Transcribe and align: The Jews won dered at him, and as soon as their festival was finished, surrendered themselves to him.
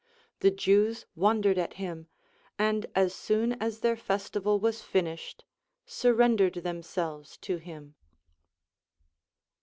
The 0.39 0.49
Jews 0.49 1.05
won 1.15 1.43
dered 1.43 1.57
at 1.59 1.73
him, 1.73 2.07
and 2.57 2.87
as 2.95 3.13
soon 3.13 3.53
as 3.61 3.81
their 3.81 3.95
festival 3.95 4.59
was 4.59 4.81
finished, 4.81 5.45
surrendered 5.85 6.55
themselves 6.55 7.37
to 7.43 7.57
him. 7.57 7.93